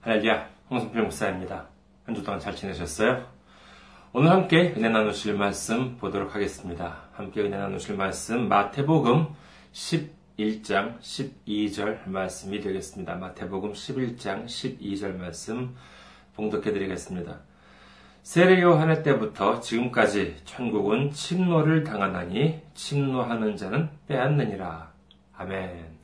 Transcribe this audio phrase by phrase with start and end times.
[0.00, 1.66] 할렐루야, 홍성필 목사입니다.
[2.04, 3.26] 한 주 동안 잘 지내셨어요?
[4.12, 7.02] 오늘 함께 은혜 나누실 말씀 보도록 하겠습니다.
[7.12, 9.26] 함께 은혜 나누실 말씀 마태복음
[9.72, 13.16] 11장 12절 말씀이 되겠습니다.
[13.16, 15.74] 마태복음 11장 12절 말씀
[16.36, 17.40] 봉독해 드리겠습니다.
[18.22, 24.92] 세례 요한의 때부터 지금까지 천국은 침노를 당하나니 침노하는 자는 빼앗느니라.
[25.36, 25.97] 아멘.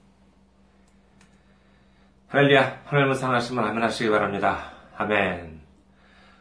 [2.35, 4.73] 할렐루야, 하나님을 사랑하시면 아멘 하시기 바랍니다.
[4.97, 5.61] 아멘.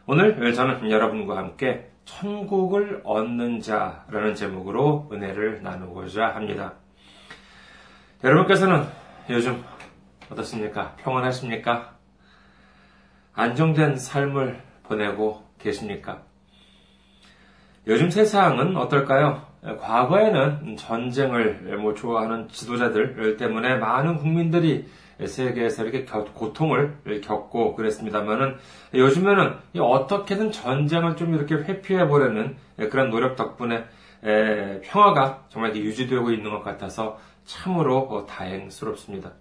[0.06, 6.72] 오늘 저는 여러분과 함께 천국을 얻는 자라는 제목으로 은혜를 나누고자 합니다.
[8.24, 8.88] 여러분께서는
[9.30, 9.62] 요즘
[10.28, 10.96] 어떻습니까?
[10.96, 11.94] 평안하십니까?
[13.34, 16.22] 안정된 삶을 보내고 계십니까?
[17.86, 19.46] 요즘 세상은 어떨까요?
[19.78, 24.88] 과거에는 전쟁을 뭐 좋아하는 지도자들 때문에 많은 국민들이
[25.24, 28.56] 세계에서 이렇게 고통을 겪고 그랬습니다만은
[28.94, 32.56] 요즘에는 어떻게든 전쟁을 좀 이렇게 회피해 보려는
[32.90, 33.84] 그런 노력 덕분에
[34.82, 39.32] 평화가 정말 유지되고 있는 것 같아서 참으로 다행스럽습니다.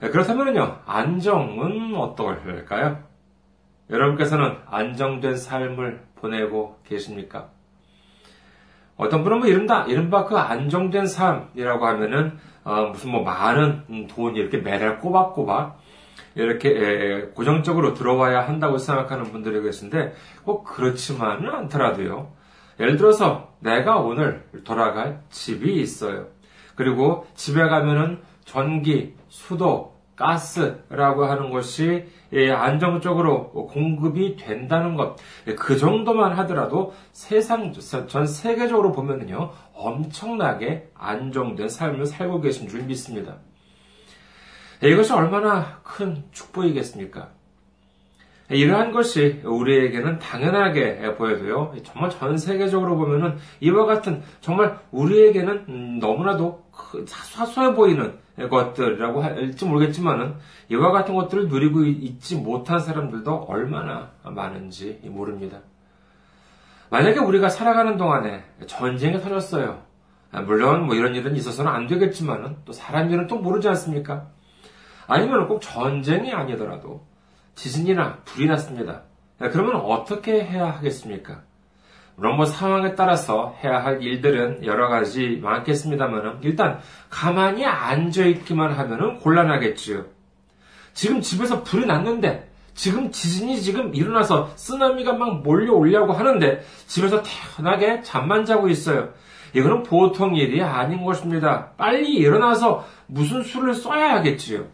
[0.00, 3.02] 그렇다면요, 안정은 어떨까요?
[3.90, 7.50] 여러분께서는 안정된 삶을 보내고 계십니까?
[8.96, 12.38] 어떤 분은 뭐 이른다, 이른바 그 안정된 삶이라고 하면은,
[12.70, 15.80] 어, 무슨 뭐 많은 돈이 이렇게 매달 꼬박꼬박
[16.36, 22.30] 이렇게 에, 고정적으로 들어와야 한다고 생각하는 분들이 계신데, 꼭 그렇지만은 않더라도요.
[22.78, 26.28] 예를 들어서 내가 오늘 돌아갈 집이 있어요.
[26.76, 35.16] 그리고 집에 가면은 전기, 수도, 가스라고 하는 것이 예, 안정적으로 공급이 된다는 것.
[35.48, 43.38] 예, 그 정도만 하더라도 세상, 전 세계적으로 보면은요, 엄청나게 안정된 삶을 살고 계신 줄 믿습니다.
[44.84, 47.30] 예, 이것이 얼마나 큰 축복이겠습니까?
[48.50, 56.64] 이러한 것이 우리에게는 당연하게 보여도요, 정말 전 세계적으로 보면은 이와 같은 정말 우리에게는 음, 너무나도
[57.06, 60.34] 사소해 보이는 것들이라고 할지 모르겠지만은
[60.70, 65.60] 이와 같은 것들을 누리고 있지 못한 사람들도 얼마나 많은지 모릅니다.
[66.90, 69.82] 만약에 우리가 살아가는 동안에 전쟁이 터졌어요.
[70.44, 74.26] 물론 뭐 이런 일은 있어서는 안 되겠지만은 또 사람 일은 또 모르지 않습니까?
[75.06, 77.04] 아니면 꼭 전쟁이 아니더라도
[77.54, 79.02] 지진이나 불이 났습니다.
[79.38, 81.42] 그러면 어떻게 해야 하겠습니까?
[82.16, 89.16] 물론 뭐 상황에 따라서 해야 할 일들은 여러 가지 많겠습니다만 일단 가만히 앉아 있기만 하면은
[89.18, 90.04] 곤란하겠지요.
[90.92, 98.44] 지금 집에서 불이 났는데 지금 지진이 지금 일어나서 쓰나미가 막 몰려오려고 하는데 집에서 태연하게 잠만
[98.44, 99.10] 자고 있어요.
[99.54, 101.70] 이거는 보통 일이 아닌 것입니다.
[101.76, 104.66] 빨리 일어나서 무슨 수를 써야 하겠지요.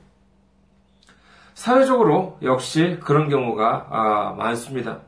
[1.57, 5.01] 사회적으로 역시 그런 경우가 아, 많습니다.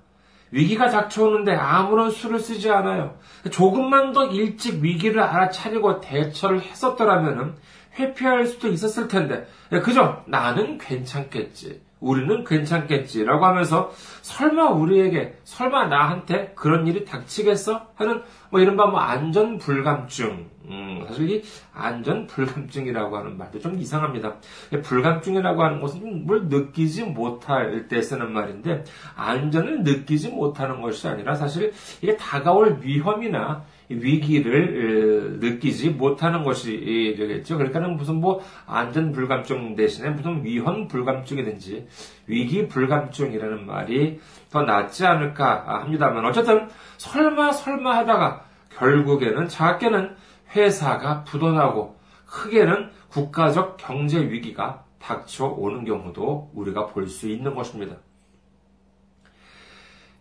[0.50, 3.16] 위기가 닥쳐오는데 아무런 수를 쓰지 않아요.
[3.50, 7.56] 조금만 더 일찍 위기를 알아차리고 대처를 했었더라면
[7.98, 9.46] 회피할 수도 있었을 텐데,
[9.84, 10.22] 그죠?
[10.26, 11.82] 나는 괜찮겠지.
[12.00, 13.92] 우리는 괜찮겠지라고 하면서
[14.22, 21.30] 설마 우리에게 설마 나한테 그런 일이 닥치겠어 하는 뭐 이른바 뭐 안전 불감증 음, 사실
[21.30, 21.42] 이
[21.72, 24.34] 안전 불감증이라고 하는 말도 좀 이상합니다.
[24.82, 28.84] 불감증이라고 하는 것은 뭘 느끼지 못할 때 쓰는 말인데
[29.16, 31.72] 안전을 느끼지 못하는 것이 아니라 사실
[32.02, 37.56] 이게 다가올 위험이나 위기를 느끼지 못하는 것이 되겠죠.
[37.56, 41.88] 그러니까는 무슨 뭐 안전 불감증 대신에 무슨 위험 불감증이든지
[42.26, 46.68] 위기 불감증이라는 말이 더 낫지 않을까 합니다만 어쨌든
[46.98, 50.16] 설마 설마 하다가 결국에는 작게는
[50.54, 57.96] 회사가 부도나고 크게는 국가적 경제 위기가 닥쳐오는 경우도 우리가 볼 수 있는 것입니다.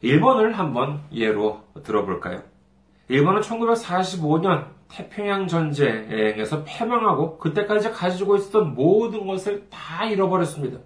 [0.02, 2.44] 일본을 한번 예로 들어볼까요?
[3.10, 10.80] 일본은 1945년 태평양 전쟁에서 패망하고 그때까지 가지고 있었던 모든 것을 다 잃어버렸습니다.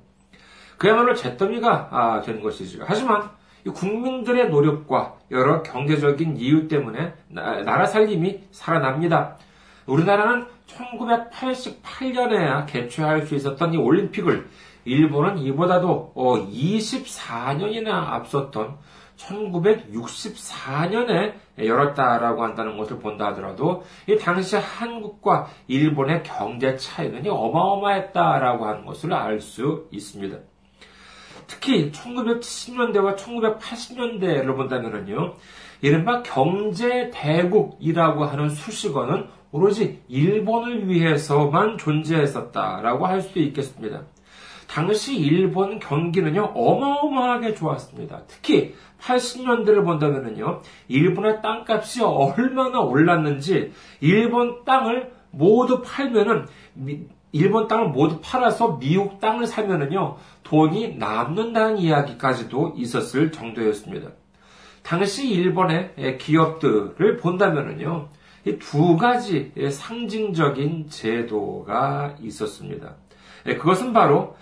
[0.78, 2.84] 그야말로 잿더미가 아, 된 것이죠.
[2.86, 3.30] 하지만
[3.64, 9.38] 국민들의 노력과 여러 경제적인 이유 때문에 나라 살림이 살아납니다.
[9.86, 14.48] 우리나라는 1988년에야 개최할 수 있었던 이 올림픽을
[14.86, 18.78] 일본은 이보다도 24년이나 어, 앞섰던
[19.22, 29.14] 1964년에 열었다라고 한다는 것을 본다 하더라도 이 당시 한국과 일본의 경제 차이는 어마어마했다라고 하는 것을
[29.14, 30.38] 알 수 있습니다.
[31.48, 35.34] 특히 1970년대와 1980년대를 본다면요.
[35.82, 44.04] 이른바 경제대국이라고 하는 수식어는 오로지 일본을 위해서만 존재했었다라고 할 수도 있겠습니다.
[44.72, 48.22] 당시 일본 경기는요, 어마어마하게 좋았습니다.
[48.28, 56.46] 특히 80년대를 본다면요, 일본의 땅값이 얼마나 올랐는지, 일본 땅을 모두 팔면은,
[57.34, 64.12] 일본 땅을 모두 팔아서 미국 땅을 사면은요, 돈이 남는다는 이야기까지도 있었을 정도였습니다.
[64.84, 68.08] 당시 일본의 기업들을 본다면은요,
[68.60, 72.96] 두 가지 상징적인 제도가 있었습니다.
[73.44, 74.38] 그것은 바로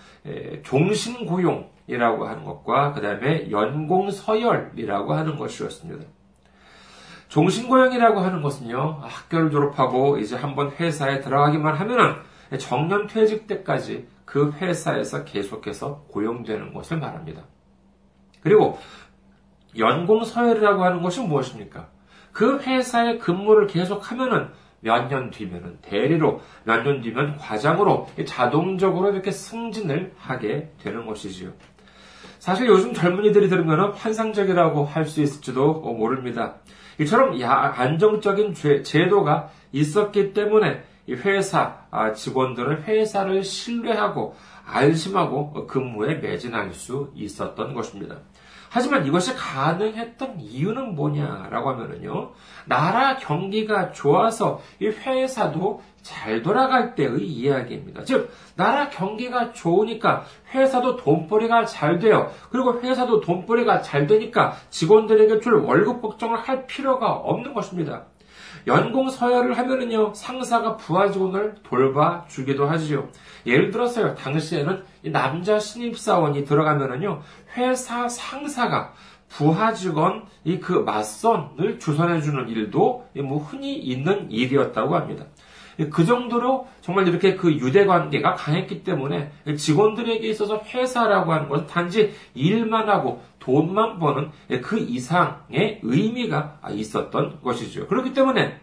[0.64, 6.06] 종신고용이라고 하는 것과 그 다음에 연공서열이라고 하는 것이었습니다.
[7.30, 12.16] 종신고용이라고 하는 것은요, 학교를 졸업하고 이제 한번 회사에 들어가기만 하면은
[12.58, 17.44] 정년 퇴직 때까지 그 회사에서 계속해서 고용되는 것을 말합니다.
[18.42, 18.80] 그리고
[19.78, 21.88] 연공서열이라고 하는 것이 무엇입니까?
[22.32, 24.50] 그 회사에 근무를 계속하면은
[24.82, 31.52] 몇 년 뒤면은 대리로, 몇 년 뒤면 과장으로 자동적으로 이렇게 승진을 하게 되는 것이지요.
[32.40, 36.56] 사실 요즘 젊은이들이 들으면 환상적이라고 할 수 있을지도 모릅니다.
[37.00, 38.54] 이처럼 안정적인
[38.84, 44.36] 제도가 있었기 때문에 회사 아, 직원들은 회사를 신뢰하고
[44.66, 48.18] 안심하고 근무에 매진할 수 있었던 것입니다.
[48.70, 52.32] 하지만 이것이 가능했던 이유는 뭐냐라고 하면은요,
[52.66, 58.04] 나라 경기가 좋아서 이 회사도 잘 돌아갈 때의 이야기입니다.
[58.04, 60.24] 즉, 나라 경기가 좋으니까
[60.54, 62.32] 회사도 돈벌이가 잘 돼요.
[62.52, 68.06] 그리고 회사도 돈벌이가 잘 되니까 직원들에게 줄 월급 걱정을 할 필요가 없는 것입니다.
[68.68, 73.08] 연공 서열을 하면은요, 상사가 부하 직원을 돌봐주기도 하지요.
[73.46, 77.22] 예를 들어서요, 당시에는 남자 신입사원이 들어가면은요,
[77.58, 78.94] 회사 상사가
[79.30, 85.26] 부하 직원 이 그 맞선을 주선해주는 일도 뭐 흔히 있는 일이었다고 합니다.
[85.90, 92.14] 그 정도로 정말 이렇게 그 유대 관계가 강했기 때문에 직원들에게 있어서 회사라고 하는 것은 단지
[92.34, 94.32] 일만 하고 돈만 버는
[94.62, 97.88] 그 이상의 의미가 있었던 것이죠.
[97.88, 98.60] 그렇기 때문에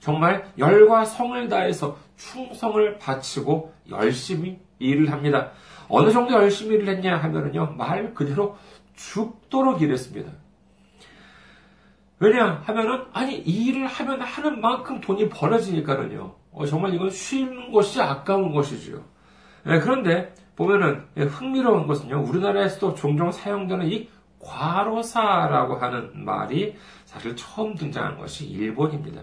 [0.00, 5.52] 정말 열과 성을 다해서 충성을 바치고 열심히 일을 합니다.
[5.88, 8.56] 어느 정도 열심히 일을 했냐 하면은요, 말 그대로
[8.94, 10.30] 죽도록 일했습니다.
[12.20, 18.02] 왜냐 하면은, 아니, 이 일을 하면 하는 만큼 돈이 벌어지니까는요, 어, 정말 이건 쉬는 것이
[18.02, 19.04] 아까운 것이죠.
[19.66, 24.08] 예, 그런데 보면은 예, 흥미로운 것은요, 우리나라에서도 종종 사용되는 이
[24.40, 26.74] 과로사라고 하는 말이
[27.04, 29.22] 사실 처음 등장한 것이 일본입니다.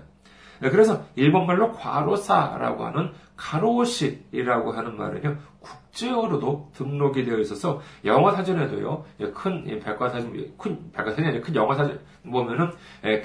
[0.64, 9.04] 예, 그래서 일본말로 과로사라고 하는 가로식이라고 하는 말은요, 국제어로도 등록이 되어 있어서 영어 사전에도요,
[9.34, 12.72] 큰 백과사전, 큰 백과사전이 아니라 큰 영어 사전 보면은,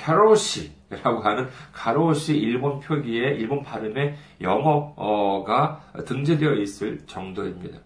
[0.01, 7.79] 가로시 라고 하는 가로시 일본 표기의 일본 발음의 영어가 등재되어 있을 정도입니다.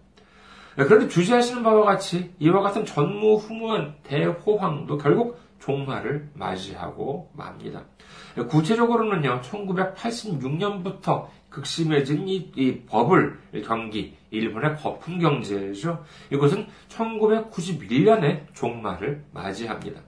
[0.77, 7.85] 예, 그런데 주시하시는 바와 같이 이와 같은 전무후무한 대호황도 결국 종말을 맞이하고 맙니다.
[8.49, 16.03] 구체적으로는요, 1986년부터 극심해진 이, 이 버블 경기, 일본의 거품 경제죠.
[16.31, 20.01] 이것은 1991년에 종말을 맞이합니다.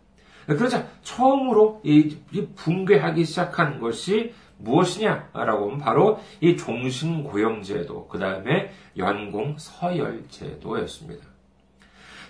[0.56, 11.28] 그러자 처음으로 이, 이 붕괴하기 시작한 것이 무엇이냐라고 하면 바로 이 종신고용제도, 그 다음에 연공서열제도였습니다.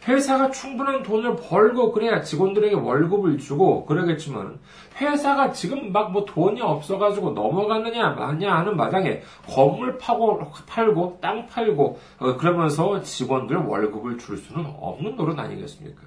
[0.07, 4.59] 회사가 충분한 돈을 벌고 그래야 직원들에게 월급을 주고 그러겠지만
[4.95, 11.99] 회사가 지금 막 뭐 돈이 없어가지고 넘어가느냐 마냐 하는 마당에 건물 파고 팔고 땅 팔고
[12.19, 16.03] 어, 그러면서 직원들 월급을 줄 수는 없는 노릇 아니겠습니까?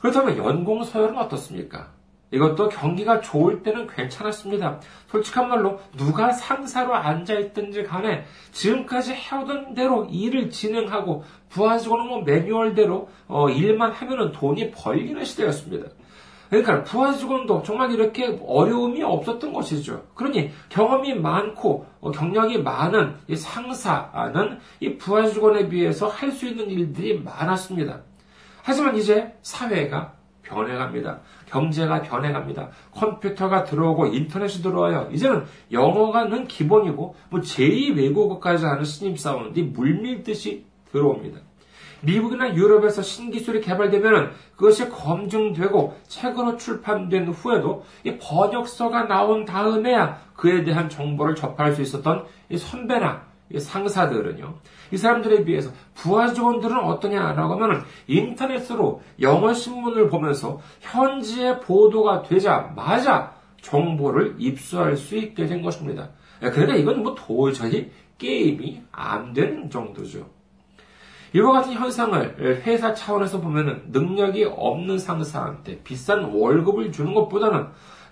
[0.00, 1.88] 그렇다면 연공 서열은 어떻습니까?
[2.32, 4.80] 이것도 경기가 좋을 때는 괜찮았습니다.
[5.08, 13.08] 솔직한 말로 누가 상사로 앉아있든지 간에 지금까지 해오던 대로 일을 진행하고 부하 직원은 뭐 매뉴얼대로
[13.28, 15.88] 어, 일만 하면은 돈이 벌리는 시대였습니다.
[16.50, 20.04] 그러니까 부하 직원도 정말 이렇게 어려움이 없었던 것이죠.
[20.14, 26.68] 그러니 경험이 많고 어, 경력이 많은 이 상사는 이 부하 직원에 비해서 할 수 있는
[26.70, 28.00] 일들이 많았습니다.
[28.66, 31.20] 하지만 이제 사회가 변해갑니다.
[31.48, 32.70] 경제가 변해갑니다.
[32.90, 35.08] 컴퓨터가 들어오고 인터넷이 들어와요.
[35.12, 41.38] 이제는 영어가는 기본이고 뭐 제2 외국어까지 하는 신입사원들이 물밀듯이 들어옵니다.
[42.00, 50.88] 미국이나 유럽에서 신기술이 개발되면 그것이 검증되고 책으로 출판된 후에도 이 번역서가 나온 다음에야 그에 대한
[50.88, 54.54] 정보를 접할 수 있었던 이 선배나 상사들은요.
[54.92, 64.36] 이 사람들에 비해서 부하 직원들은 어떠냐라고 하면 인터넷으로 영어 신문을 보면서 현지에 보도가 되자마자 정보를
[64.38, 66.10] 입수할 수 있게 된 것입니다.
[66.40, 70.26] 그러니까 이건 뭐 도저히 게임이 안 되는 정도죠.
[71.34, 77.66] 이와 같은 현상을 회사 차원에서 보면은 능력이 없는 상사한테 비싼 월급을 주는 것보다는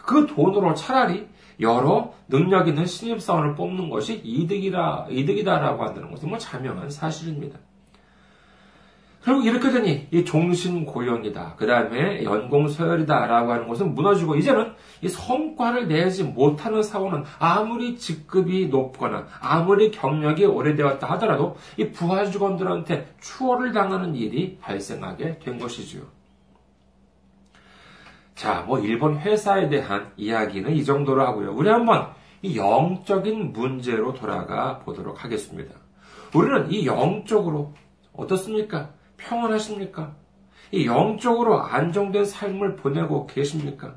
[0.04, 1.26] 그 돈으로 차라리
[1.61, 7.58] 여러 능력 있는 신입사원을 뽑는 것이 이득이라, 이득이다라고 한다는 것은 뭐 자명한 사실입니다.
[9.25, 11.54] 결국 이렇게 되니 이 종신 고용이다.
[11.56, 18.66] 그 다음에 연공 서열이다라고 하는 것은 무너지고 이제는 이 성과를 내지 못하는 사원은 아무리 직급이
[18.66, 26.02] 높거나 아무리 경력이 오래되었다 하더라도 이 부하 직원들한테 추월을 당하는 일이 발생하게 된 것이지요.
[28.34, 31.52] 자, 뭐 일본 회사에 대한 이야기는 이 정도로 하고요.
[31.54, 32.12] 우리 한번
[32.42, 35.74] 이 영적인 문제로 돌아가 보도록 하겠습니다.
[36.34, 37.74] 우리는 이 영적으로
[38.12, 38.90] 어떻습니까?
[39.16, 40.14] 평안하십니까?
[40.72, 43.94] 이 영적으로 안정된 삶을 보내고 계십니까?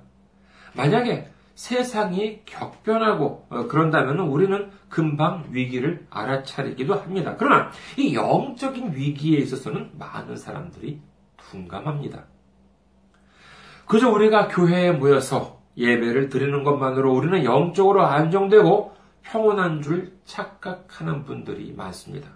[0.76, 7.36] 만약에 세상이 격변하고 어, 그런다면 우리는 금방 위기를 알아차리기도 합니다.
[7.38, 11.02] 그러나 이 영적인 위기에 있어서는 많은 사람들이
[11.38, 12.26] 둔감합니다.
[13.88, 22.30] 그저 우리가 교회에 모여서 예배를 드리는 것만으로 우리는 영적으로 안정되고 평온한 줄 착각하는 분들이 많습니다.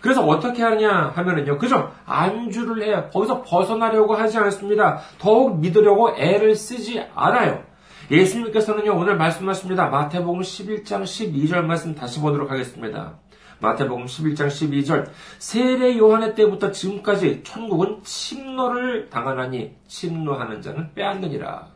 [0.00, 1.92] 그래서 어떻게 하느냐 하면은요, 그죠?
[2.04, 5.00] 안주를 해야 거기서 벗어나려고 하지 않습니다.
[5.18, 7.64] 더욱 믿으려고 애를 쓰지 않아요.
[8.10, 9.88] 예수님께서는요, 오늘 말씀하십니다.
[9.88, 13.18] 마태복음 11장 12절 말씀 다시 보도록 하겠습니다.
[13.60, 15.08] 마태복음 11장 12절
[15.38, 21.68] 세례 요한의 때부터 지금까지 천국은 침노를 당하나니 침노하는 자는 빼앗느니라.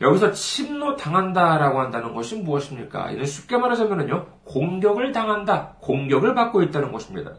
[0.00, 3.12] 여기서 침노 당한다라고 한다는 것이 무엇입니까?
[3.12, 7.32] 이는 쉽게 말하자면요, 공격을 당한다, 공격을 받고 있다는 것입니다.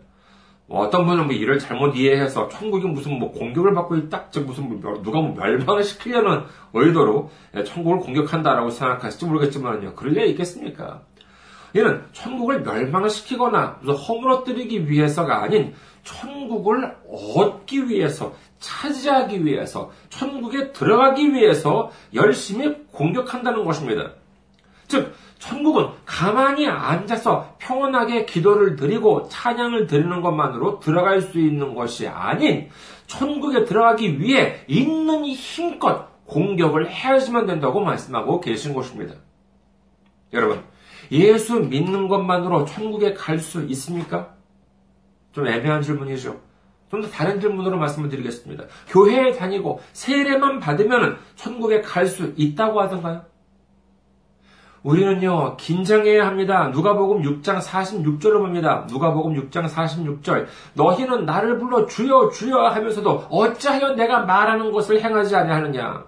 [0.68, 4.70] 뭐 어떤 분은 뭐 이를 잘못 이해해서 천국이 무슨 뭐 공격을 받고 있다, 즉 무슨
[4.70, 7.30] 뭐 누가 뭐 멸망을 시키려는 의도로
[7.66, 11.02] 천국을 공격한다라고 생각하실지 모르겠지만요, 그럴 리 있겠습니까?
[11.76, 21.34] 이는 천국을 멸망을 시키거나 무슨 허물어뜨리기 위해서가 아닌 천국을 얻기 위해서 차지하기 위해서 천국에 들어가기
[21.34, 24.12] 위해서 열심히 공격한다는 것입니다.
[24.88, 32.70] 즉 천국은 가만히 앉아서 평온하게 기도를 드리고 찬양을 드리는 것만으로 들어갈 수 있는 것이 아닌
[33.08, 39.16] 천국에 들어가기 위해 있는 힘껏 공격을 해야지만 된다고 말씀하고 계신 것입니다.
[40.32, 40.64] 여러분,
[41.12, 44.34] 예수 믿는 것만으로 천국에 갈 수 있습니까?
[45.32, 46.40] 좀 애매한 질문이죠.
[46.92, 48.64] 좀 더 다른 질문으로 말씀을 드리겠습니다.
[48.88, 53.24] 교회에 다니고 세례만 받으면 천국에 갈 수 있다고 하던가요?
[54.84, 56.68] 우리는요, 긴장해야 합니다.
[56.70, 58.86] 누가복음 6장 46절을 봅니다.
[58.88, 60.46] 누가복음 6장 46절.
[60.76, 66.06] 너희는 나를 불러 주여 주여 하면서도 어찌하여 내가 말하는 것을 행하지 아니하느냐.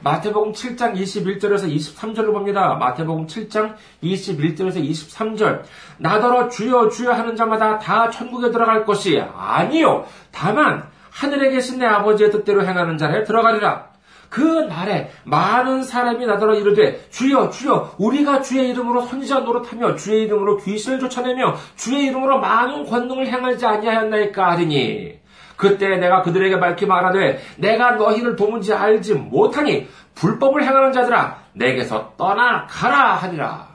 [0.00, 2.74] 마태복음 7장 21절에서 23절을 봅니다.
[2.74, 5.62] 마태복음 7장 21절에서 23절.
[5.98, 10.04] 나더러 주여 주여 하는 자마다 다 천국에 들어갈 것이 아니요.
[10.30, 13.88] 다만 하늘에 계신 내 아버지의 뜻대로 행하는 자에 들어가리라.
[14.28, 20.58] 그 날에 많은 사람이 나더러 이르되 주여 주여 우리가 주의 이름으로 선지자 노릇하며 주의 이름으로
[20.58, 25.18] 귀신을 쫓아내며 주의 이름으로 많은 권능을 행하지 아니하였나이까 하리니
[25.58, 33.14] 그때 내가 그들에게 밝히 말하되 내가 너희를 도무지 알지 못하니 불법을 행하는 자들아 내게서 떠나가라
[33.16, 33.68] 하리라.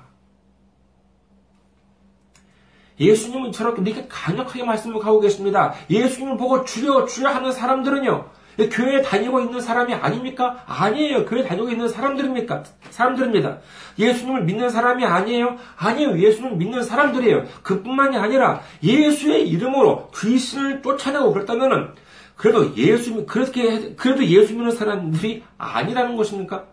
[3.00, 5.74] 예수님은 저렇게 이렇게 강력하게 말씀을 하고 계십니다.
[5.90, 8.30] 예수님을 보고 주여 주여 하는 사람들은요.
[8.58, 10.64] 교회에 다니고 있는 사람이 아닙니까?
[10.68, 11.26] 아니에요.
[11.26, 12.64] 교회 에 다니고 있는 사람들입니까?
[12.90, 13.58] 사람들입니다.
[13.98, 15.58] 예수님을 믿는 사람이 아니에요?
[15.78, 16.18] 아니에요.
[16.20, 17.46] 예수님을 믿는 사람들이에요.
[17.64, 21.90] 그뿐만이 아니라 예수의 이름으로 귀신을 쫓아내고 그랬다면은
[22.36, 26.73] 그래도 예수 그렇게 그래도 예수 믿는 사람들이 아니라는 것입니까?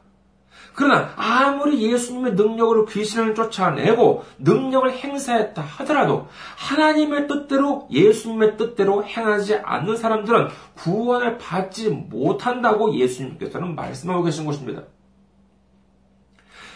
[0.80, 9.98] 그러나 아무리 예수님의 능력으로 귀신을 쫓아내고 능력을 행사했다 하더라도 하나님의 뜻대로 예수님의 뜻대로 행하지 않는
[9.98, 14.84] 사람들은 구원을 받지 못한다고 예수님께서는 말씀하고 계신 것입니다.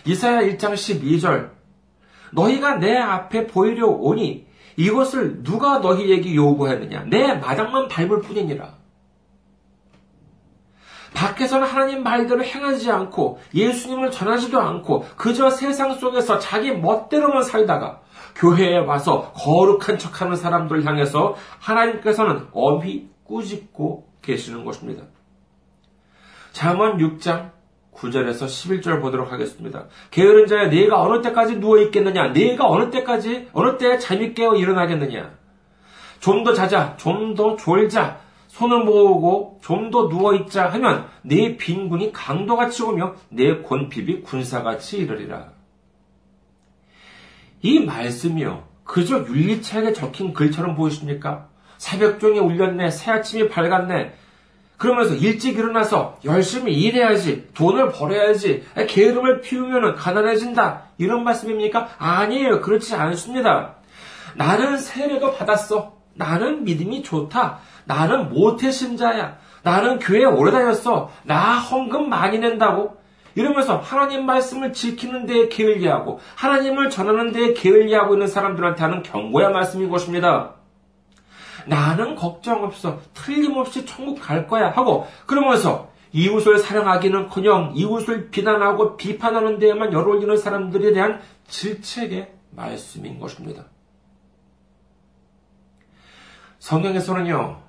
[0.04, 1.52] 이사야 1장 12절
[2.32, 4.46] 너희가 내 앞에 보이려 오니
[4.76, 8.83] 이것을 누가 너희에게 요구했느냐 내 마당만 밟을 뿐이니라.
[11.14, 18.00] 밖에서는 하나님 말대로 행하지 않고 예수님을 전하지도 않고 그저 세상 속에서 자기 멋대로만 살다가
[18.35, 25.04] 교회에 와서 거룩한 척하는 사람들 향해서 하나님께서는 엄히 꾸짖고 계시는 것입니다.
[26.52, 27.50] 잠언 6장
[27.94, 29.87] 9절에서 11절 보도록 하겠습니다.
[30.11, 32.28] 게으른 자야 네가 어느 때까지 누워 있겠느냐?
[32.28, 35.30] 네가 어느 때까지 어느 때 잠이 깨어 일어나겠느냐?
[36.21, 38.24] 좀 더 자자, 좀 더 졸자.
[38.54, 45.49] 손을 모으고 좀 더 누워있자 하면 내 빈군이 강도같이 오며 내 곤핍이 군사같이 이르리라.
[47.62, 48.64] 이 말씀이요.
[48.84, 51.49] 그저 윤리책에 적힌 글처럼 보이십니까?
[51.78, 54.14] 새벽종이 울렸네, 새아침이 밝았네.
[54.76, 60.90] 그러면서 일찍 일어나서 열심히 일해야지, 돈을 벌어야지, 게으름을 피우면 가난해진다.
[60.99, 61.90] 이런 말씀입니까?
[61.99, 62.61] 아니에요.
[62.61, 63.76] 그렇지 않습니다.
[64.37, 65.94] 나는 세례도 받았어.
[66.14, 67.58] 나는 믿음이 좋다.
[67.84, 69.38] 나는 모태신자야.
[69.62, 71.10] 나는 교회에 오래 다녔어.
[71.24, 72.96] 나 헌금 많이 낸다고.
[73.34, 79.90] 이러면서 하나님 말씀을 지키는 데에 게을리하고 하나님을 전하는 데에 게을리하고 있는 사람들한테 하는 경고의 말씀인
[79.90, 80.54] 것입니다.
[81.66, 83.00] 나는 걱정 없어.
[83.12, 84.70] 틀림없이 천국 갈 거야.
[84.70, 93.64] 하고 그러면서 이웃을 사랑하기는커녕 이웃을 비난하고 비판하는 데에만 열 올리는 사람들에 대한 질책의 말씀인 것입니다.
[96.60, 97.63] 성경에서는요,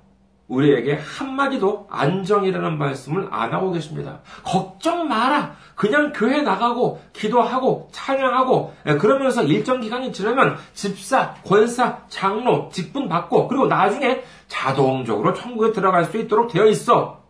[0.48, 4.20] 우리에게 한마디도 안정이라는 말씀을 안 하고 계십니다.
[4.44, 5.56] 걱정 마라.
[5.74, 13.48] 그냥 교회 나가고 기도하고 찬양하고 예, 그러면서 일정 기간이 지나면 집사, 권사, 장로 직분 받고
[13.48, 17.24] 그리고 나중에 자동적으로 천국에 들어갈 수 있도록 되어 있어.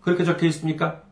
[0.00, 1.02] 그렇게 적혀 있습니까?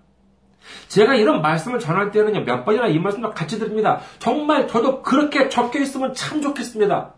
[0.88, 4.00] 제가 이런 말씀을 전할 때는요, 몇 번이나 이 말씀을 같이 드립니다.
[4.18, 7.12] 정말 저도 그렇게 적혀 있으면 참 좋겠습니다.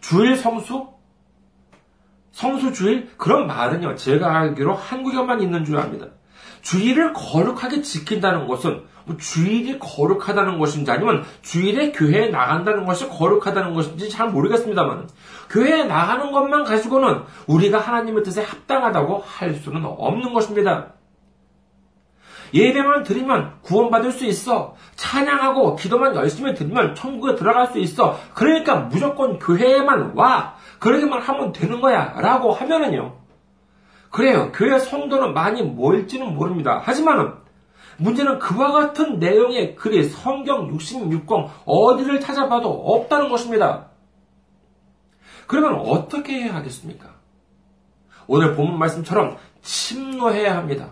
[0.00, 0.93] 주일 성수?
[2.34, 3.10] 성수주일?
[3.16, 6.06] 그런 말은요, 제가 알기로 한국에만 있는 줄 압니다.
[6.62, 14.08] 주일을 거룩하게 지킨다는 것은 뭐 주일이 거룩하다는 것인지 아니면 주일에 교회에 나간다는 것이 거룩하다는 것인지
[14.08, 15.08] 잘 모르겠습니다만
[15.50, 20.94] 교회에 나가는 것만 가지고는 우리가 하나님의 뜻에 합당하다고 할 수는 없는 것입니다.
[22.54, 24.74] 예배만 드리면 구원받을 수 있어.
[24.94, 28.18] 찬양하고 기도만 열심히 드리면 천국에 들어갈 수 있어.
[28.32, 30.53] 그러니까 무조건 교회에만 와.
[30.84, 32.12] 그러기만 하면 되는 거야.
[32.20, 33.16] 라고 하면은요.
[34.10, 34.52] 그래요.
[34.52, 36.78] 교회 성도는 많이 모일지는 모릅니다.
[36.84, 37.32] 하지만은
[37.96, 43.86] 문제는 그와 같은 내용의 글이 성경 66권 어디를 찾아봐도 없다는 것입니다.
[45.46, 47.14] 그러면 어떻게 해야 하겠습니까?
[48.26, 50.90] 오늘 본문 말씀처럼 침노해야 합니다.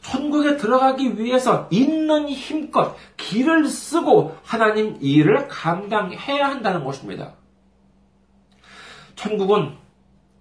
[0.00, 7.32] 천국에 들어가기 위해서 있는 힘껏 길을 쓰고 하나님 일을 감당해야 한다는 것입니다.
[9.16, 9.76] 천국은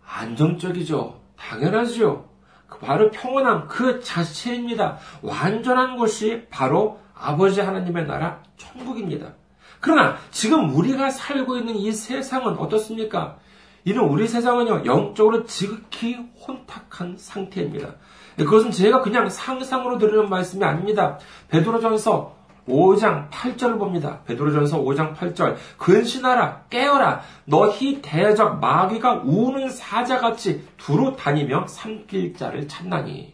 [0.05, 1.19] 안정적이죠.
[1.37, 2.29] 당연하죠.
[2.67, 4.97] 그 바로 평온함 그 자체입니다.
[5.21, 9.33] 완전한 것이 바로 아버지 하나님의 나라 천국입니다.
[9.79, 13.37] 그러나 지금 우리가 살고 있는 이 세상은 어떻습니까?
[13.85, 17.95] 이는 우리 세상은요, 영적으로 지극히 혼탁한 상태입니다.
[18.37, 21.19] 그것은 제가 그냥 상상으로 들으는 말씀이 아닙니다.
[21.49, 24.19] 베드로전서 5장 8절을 봅니다.
[24.25, 25.55] 베드로전서 5장 8절.
[25.77, 33.33] 근신하라 깨어라 너희 대적 마귀가 우는 사자같이 두루 다니며 삼킬 자를 찾나니.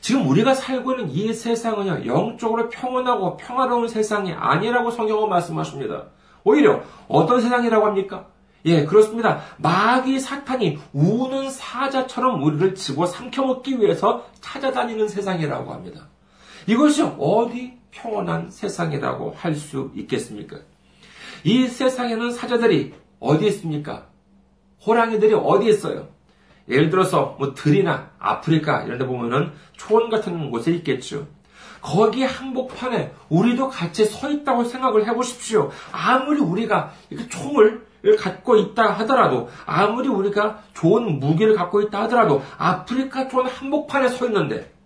[0.00, 6.04] 지금 우리가 살고 있는 이 세상은요, 영적으로 평온하고 평화로운 세상이 아니라고 성경은 말씀하십니다.
[6.44, 8.26] 오히려 어떤 세상이라고 합니까?
[8.64, 9.40] 예, 그렇습니다.
[9.58, 16.08] 마귀 사탄이 우는 사자처럼 우리를 집어 삼켜먹기 위해서 찾아다니는 세상이라고 합니다.
[16.68, 20.58] 이것이 어디 평온한 세상이라고 할 수 있겠습니까?
[21.42, 24.06] 이 세상에는 사자들이 어디 있습니까?
[24.86, 26.08] 호랑이들이 어디 있어요?
[26.68, 31.26] 예를 들어서 뭐 들이나 아프리카 이런 데 보면은 초원 같은 곳에 있겠죠.
[31.80, 35.70] 거기 한복판에 우리도 같이 서 있다고 생각을 해보십시오.
[35.90, 37.86] 아무리 우리가 이렇게 총을
[38.18, 44.77] 갖고 있다 하더라도 아무리 우리가 좋은 무기를 갖고 있다 하더라도 아프리카 좋은 한복판에 서 있는데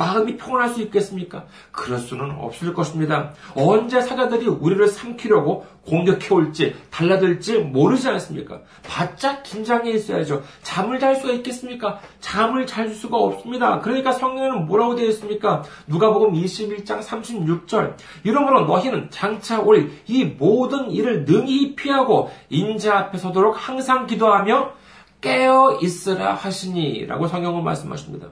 [0.00, 1.44] 마음이 평온할 수 있겠습니까?
[1.72, 3.34] 그럴 수는 없을 것입니다.
[3.54, 8.60] 언제 사자들이 우리를 삼키려고 공격해 올지 달라들지 모르지 않습니까?
[8.82, 10.42] 바짝 긴장해 있어야죠.
[10.62, 11.98] 잠을 잘 수가 있겠습니까?
[12.20, 13.80] 잠을 잘 수가 없습니다.
[13.80, 15.62] 그러니까 성경에는 뭐라고 되어 있습니까?
[15.86, 17.94] 누가복음 21장 36절.
[18.24, 24.72] 이러므로 너희는 장차 올 이 모든 일을 능히 피하고 인자 앞에 서도록 항상 기도하며
[25.20, 28.28] 깨어 있으라 하시니라고 성경은 말씀하십니다.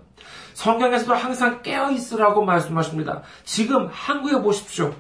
[0.54, 3.22] 성경에서도 항상 깨어 있으라고 말씀하십니다.
[3.44, 4.94] 지금 한국에 보십시오.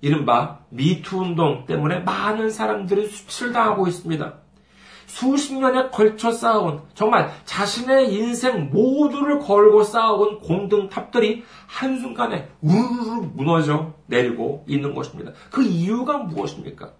[0.00, 4.34] 이른바 미투 운동 때문에 많은 사람들이 수치를 당하고 있습니다.
[5.06, 14.64] 수십 년에 걸쳐 쌓아온 정말 자신의 인생 모두를 걸고 쌓아온 공등탑들이 한순간에 우르르 무너져 내리고
[14.66, 15.32] 있는 것입니다.
[15.50, 16.92] 그 이유가 무엇입니까?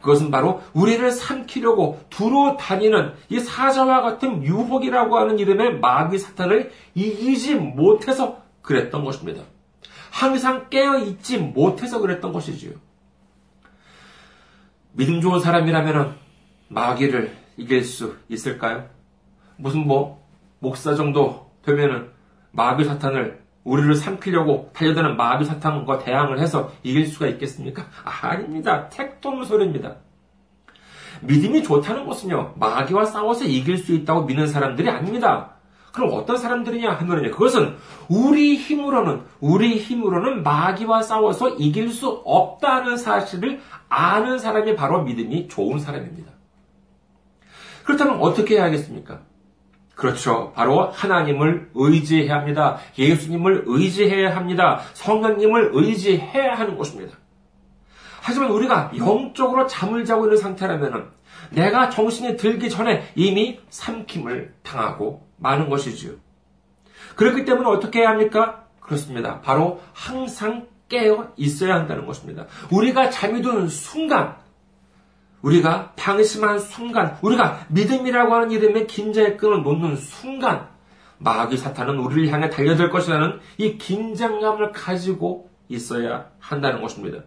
[0.00, 7.56] 그것은 바로 우리를 삼키려고 두루 다니는 이 사자와 같은 유혹이라고 하는 이름의 마귀 사탄을 이기지
[7.56, 9.42] 못해서 그랬던 것입니다.
[10.10, 12.72] 항상 깨어 있지 못해서 그랬던 것이지요.
[14.92, 16.16] 믿음 좋은 사람이라면
[16.68, 18.88] 마귀를 이길 수 있을까요?
[19.56, 20.24] 무슨 뭐
[20.60, 22.10] 목사 정도 되면은
[22.52, 27.86] 마귀 사탄을 우리를 삼키려고 달려드는 마비 사탄과 대항을 해서 이길 수가 있겠습니까?
[28.04, 28.88] 아닙니다.
[28.88, 29.96] 택도 소리입니다.
[31.20, 35.54] 믿음이 좋다는 것은요, 마귀와 싸워서 이길 수 있다고 믿는 사람들이 아닙니다.
[35.92, 37.76] 그럼 어떤 사람들이냐 하면요, 그것은
[38.08, 45.78] 우리 힘으로는, 우리 힘으로는 마귀와 싸워서 이길 수 없다는 사실을 아는 사람이 바로 믿음이 좋은
[45.78, 46.32] 사람입니다.
[47.84, 49.27] 그렇다면 어떻게 해야겠습니까?
[49.98, 50.52] 그렇죠.
[50.54, 52.78] 바로 하나님을 의지해야 합니다.
[52.96, 54.80] 예수님을 의지해야 합니다.
[54.92, 57.18] 성령님을 의지해야 하는 것입니다.
[58.22, 61.10] 하지만 우리가 영적으로 잠을 자고 있는 상태라면
[61.50, 66.12] 내가 정신이 들기 전에 이미 삼킴을 당하고 많은 것이지요.
[67.16, 68.66] 그렇기 때문에 어떻게 해야 합니까?
[68.78, 69.40] 그렇습니다.
[69.40, 72.46] 바로 항상 깨어 있어야 한다는 것입니다.
[72.70, 74.36] 우리가 잠이 드는 순간,
[75.42, 80.68] 우리가 방심한 순간, 우리가 믿음이라고 하는 이름의 긴장의 끈을 놓는 순간,
[81.18, 87.22] 마귀 사탄은 우리를 향해 달려들 것이라는 이 긴장감을 가지고 있어야 한다는 것입니다.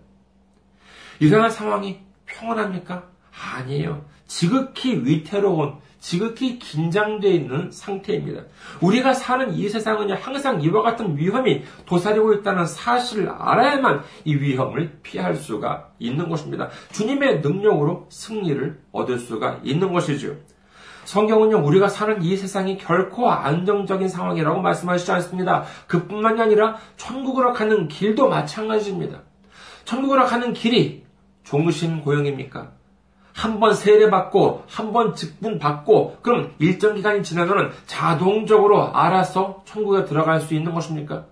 [1.20, 3.04] 이러한 상황이 평온합니까?
[3.32, 4.06] 아니에요.
[4.28, 8.42] 지극히 위태로운, 지극히 긴장되어 있는 상태입니다.
[8.82, 15.36] 우리가 사는 이 세상은 항상 이와 같은 위험이 도사리고 있다는 사실을 알아야만 이 위험을 피할
[15.36, 16.70] 수가 있는 것입니다.
[16.92, 20.36] 주님의 능력으로 승리를 얻을 수가 있는 것이죠.
[21.06, 25.66] 성경은요, 우리가 사는 이 세상이 결코 안정적인 상황이라고 말씀하시지 않습니다.
[25.88, 29.22] 그뿐만이 아니라 천국으로 가는 길도 마찬가지입니다.
[29.86, 31.06] 천국으로 가는 길이
[31.44, 32.72] 종신 고용입니까?
[33.42, 40.42] 한 번 세례받고, 한 번 직분 받고, 그럼 일정 기간이 지나면 자동적으로 알아서 천국에 들어갈
[40.42, 41.26] 수 있는 것입니까?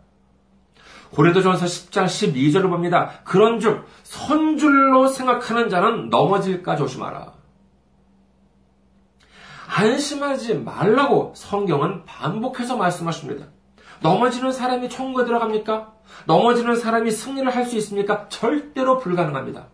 [1.12, 3.12] 고린도전서 10장 12절을 봅니다.
[3.26, 7.34] 그런즉 선줄로 생각하는 자는 넘어질까 조심하라.
[9.68, 13.46] 안심하지 말라고 성경은 반복해서 말씀하십니다.
[14.02, 15.94] 넘어지는 사람이 천국에 들어갑니까?
[16.26, 18.28] 넘어지는 사람이 승리를 할 수 있습니까?
[18.30, 19.68] 절대로 불가능합니다.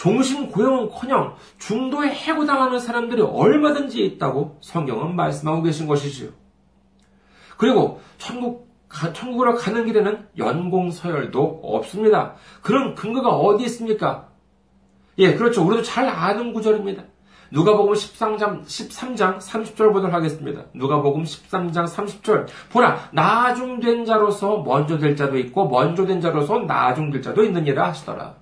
[0.00, 6.30] 종신 고용은커녕 중도에 해고당하는 사람들이 얼마든지 있다고 성경은 말씀하고 계신 것이지요.
[7.58, 8.70] 그리고 천국
[9.12, 12.34] 천국으로 가는 길에는 연공 서열도 없습니다.
[12.62, 14.30] 그런 근거가 어디 있습니까?
[15.18, 15.66] 예, 그렇죠.
[15.66, 17.04] 우리도 잘 아는 구절입니다.
[17.52, 20.64] 누가복음 13장 13장 30절 보도록 하겠습니다.
[20.72, 22.46] 누가복음 13장 30절.
[22.72, 28.39] 보라 나중된 자로서 먼저 될 자도 있고 먼저 된 자로서 나중될 자도 있느니라 하시더라.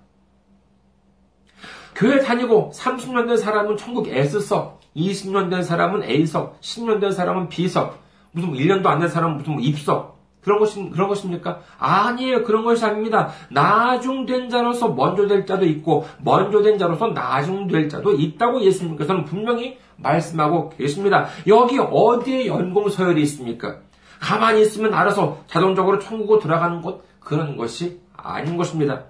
[1.98, 7.98] 교회 다니고 30년 된 사람은 천국 S석, 20년 된 사람은 A석, 10년 된 사람은 B석,
[8.30, 10.16] 무슨 1년도 안 된 사람은 무슨 뭐 입석.
[10.40, 11.58] 그런 것이, 그런 것입니까?
[11.78, 12.44] 아니에요.
[12.44, 13.30] 그런 것이 아닙니다.
[13.50, 20.70] 나중된 자로서 먼저 될 자도 있고, 먼저 된 자로서 나중될 자도 있다고 예수님께서는 분명히 말씀하고
[20.70, 21.26] 계십니다.
[21.48, 23.78] 여기 어디에 연공 서열이 있습니까?
[24.20, 29.02] 가만히 있으면 알아서 자동적으로 천국으로 들어가는 것, 그런 것이 아닌 것입니다.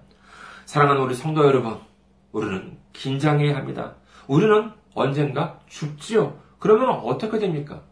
[0.64, 1.76] 사랑하는 우리 성도 여러분,
[2.38, 3.94] 우리는 긴장해야 합니다.
[4.26, 6.38] 우리는 언젠가 죽지요.
[6.58, 7.82] 그러면 어떻게 됩니까?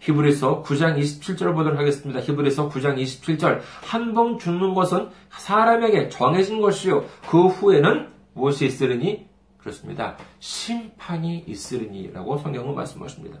[0.00, 2.20] 히브리서 9장 27절 보도록 하겠습니다.
[2.20, 3.60] 히브리서 9장 27절.
[3.82, 7.04] 한 번 죽는 것은 사람에게 정해진 것이요.
[7.28, 9.26] 그 후에는 무엇이 있으리니?
[9.58, 10.16] 그렇습니다.
[10.38, 13.38] 심판이 있으리니라고 성경은 말씀하십니다.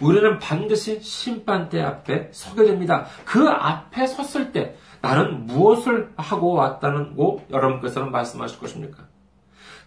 [0.00, 3.06] 우리는 반드시 심판대 앞에 서게 됩니다.
[3.26, 9.09] 그 앞에 섰을 때 나는 무엇을 하고 왔다는 고 여러분께서는 말씀하실 것입니까?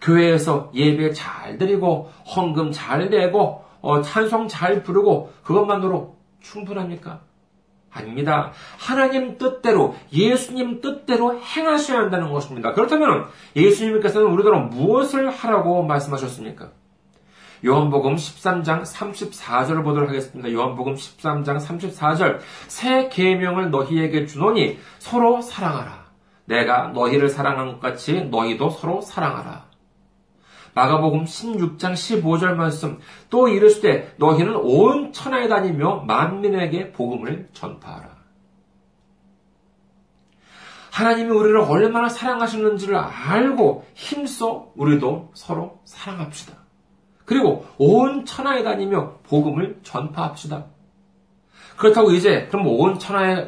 [0.04, 7.20] 교회에서 예배 잘 드리고 헌금 잘 내고 어, 찬송 잘 부르고 그것만으로 충분합니까?
[7.90, 8.52] 아닙니다.
[8.78, 12.72] 하나님 뜻대로 예수님 뜻대로 행하셔야 한다는 것입니다.
[12.72, 16.70] 그렇다면 예수님께서는 우리들로 무엇을 하라고 말씀하셨습니까?
[17.64, 20.52] 요한복음 13장 34절을 보도록 하겠습니다.
[20.52, 26.04] 요한복음 13장 34절 새 계명을 너희에게 주노니 서로 사랑하라.
[26.46, 29.73] 내가 너희를 사랑한 것 같이 너희도 서로 사랑하라.
[30.74, 32.98] 마가복음 16장 15절 말씀
[33.30, 38.14] 또 이르시되 너희는 온 천하에 다니며 만민에게 복음을 전파하라.
[40.90, 46.54] 하나님이 우리를 얼마나 사랑하시는지를 알고 힘써 우리도 서로 사랑합시다.
[47.24, 50.66] 그리고 온 천하에 다니며 복음을 전파합시다.
[51.76, 53.46] 그렇다고 이제 그럼 온 천하에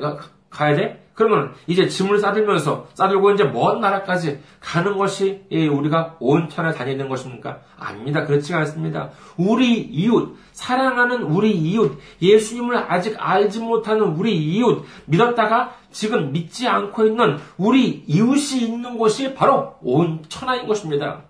[0.50, 1.05] 가야 돼?
[1.16, 7.60] 그러면 이제 짐을 싸들면서 싸들고 이제 먼 나라까지 가는 것이 우리가 온 천에 다니는 것입니까?
[7.78, 8.26] 아닙니다.
[8.26, 9.10] 그렇지가 않습니다.
[9.38, 17.06] 우리 이웃, 사랑하는 우리 이웃, 예수님을 아직 알지 못하는 우리 이웃, 믿었다가 지금 믿지 않고
[17.06, 21.22] 있는 우리 이웃이 있는 곳이 바로 온 천하인 것입니다.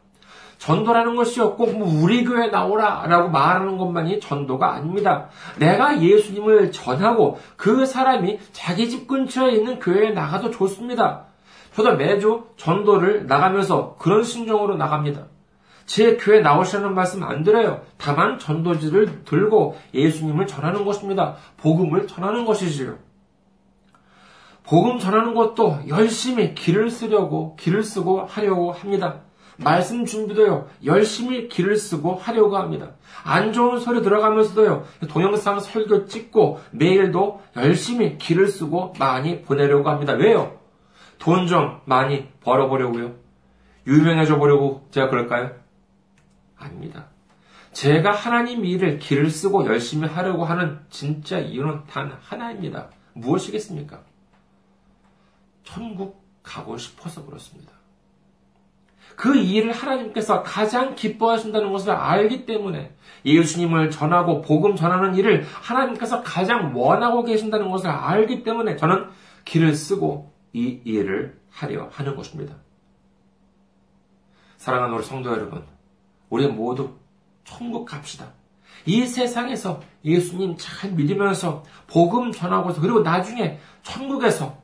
[0.66, 1.54] 전도라는 것이요.
[1.54, 5.28] 꼭 뭐 우리 교회 나오라 라고 말하는 것만이 전도가 아닙니다.
[5.58, 11.26] 내가 예수님을 전하고 그 사람이 자기 집 근처에 있는 교회에 나가도 좋습니다.
[11.74, 15.26] 저도 매주 전도를 나가면서 그런 심정으로 나갑니다.
[15.84, 17.82] 제 교회 나오시라는 말씀 안 드려요.
[17.96, 21.36] 다만 전도지를 들고 예수님을 전하는 것입니다.
[21.58, 22.96] 복음을 전하는 것이지요.
[24.64, 29.25] 복음 전하는 것도 열심히 길을 쓰려고, 길을 쓰고 하려고 합니다.
[29.58, 32.92] 말씀 준비도요, 열심히 길을 쓰고 하려고 합니다.
[33.24, 40.12] 안 좋은 소리 들어가면서도요, 동영상 설교 찍고 매일도 열심히 길을 쓰고 많이 보내려고 합니다.
[40.12, 40.58] 왜요?
[41.18, 43.14] 돈 좀 많이 벌어보려고요.
[43.86, 45.52] 유명해져 보려고 제가 그럴까요?
[46.56, 47.08] 아닙니다.
[47.72, 52.90] 제가 하나님 일을 길을 쓰고 열심히 하려고 하는 진짜 이유는 단 하나입니다.
[53.14, 54.02] 무엇이겠습니까?
[55.62, 57.75] 천국 가고 싶어서 그렇습니다.
[59.14, 66.76] 그 일을 하나님께서 가장 기뻐하신다는 것을 알기 때문에 예수님을 전하고 복음 전하는 일을 하나님께서 가장
[66.76, 69.06] 원하고 계신다는 것을 알기 때문에 저는
[69.44, 72.56] 길을 쓰고 이 일을 하려 하는 것입니다.
[74.56, 75.64] 사랑하는 우리 성도 여러분,
[76.28, 76.90] 우리 모두
[77.44, 78.32] 천국 갑시다.
[78.84, 84.58] 이 세상에서 예수님 잘 믿으면서 복음 전하고서 그리고 나중에 천국에서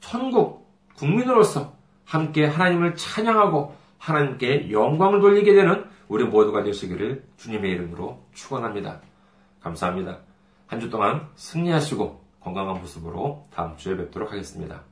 [0.00, 1.74] 천국 국민으로서
[2.04, 9.00] 함께 하나님을 찬양하고 하나님께 영광을 돌리게 되는 우리 모두가 되시기를 주님의 이름으로 축원합니다.
[9.60, 10.18] 감사합니다.
[10.66, 14.82] 한 주 동안 승리하시고 건강한 모습으로 다음 주에 뵙도록 하겠습니다.